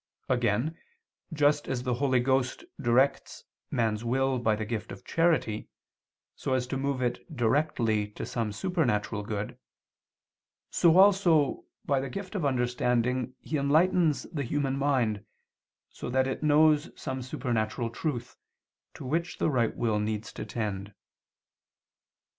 Again, 0.29 0.75
just 1.31 1.67
as 1.67 1.83
the 1.83 1.93
Holy 1.93 2.19
Ghost 2.19 2.65
directs 2.81 3.43
man's 3.69 4.03
will 4.03 4.39
by 4.39 4.55
the 4.55 4.65
gift 4.65 4.91
of 4.91 5.05
charity, 5.05 5.69
so 6.35 6.55
as 6.55 6.65
to 6.65 6.75
move 6.77 7.03
it 7.03 7.19
directly 7.37 8.07
to 8.13 8.25
some 8.25 8.51
supernatural 8.51 9.21
good; 9.21 9.59
so 10.71 10.97
also, 10.97 11.65
by 11.85 11.99
the 11.99 12.09
gift 12.09 12.33
of 12.33 12.43
understanding, 12.45 13.35
He 13.41 13.59
enlightens 13.59 14.23
the 14.33 14.41
human 14.43 14.75
mind, 14.75 15.23
so 15.91 16.09
that 16.09 16.25
it 16.25 16.41
knows 16.41 16.89
some 16.99 17.21
supernatural 17.21 17.91
truth, 17.91 18.37
to 18.95 19.05
which 19.05 19.37
the 19.37 19.51
right 19.51 19.75
will 19.75 19.99
needs 19.99 20.33
to 20.33 20.45
tend. 20.47 20.95